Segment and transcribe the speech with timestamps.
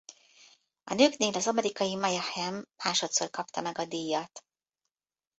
[0.83, 4.45] A nőknél az amerikai Mia Hamm másodszor kapta meg a díjat.